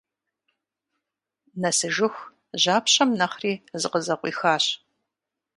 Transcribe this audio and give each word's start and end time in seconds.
Нэсыжыху 1.61 2.23
жьапщэм 2.61 3.09
нэхъри 3.19 3.53
зыкъызэкъуихащ. 3.81 4.65